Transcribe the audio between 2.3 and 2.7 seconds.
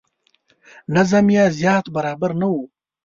نه و.